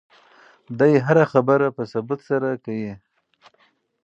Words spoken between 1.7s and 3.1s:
په ثبوت سره کوي.